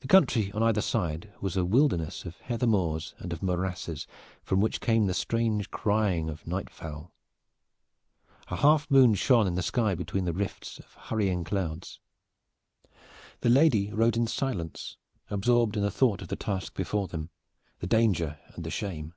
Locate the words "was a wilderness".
1.40-2.26